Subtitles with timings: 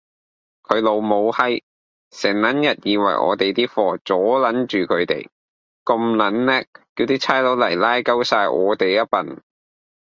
[0.63, 1.61] 佢老母閪，
[2.09, 5.29] 成撚日以為我哋啲貨阻撚住佢地，
[5.85, 6.61] 咁撚叻，
[6.95, 9.43] 叫啲差佬嚟拉鳩哂我哋呀笨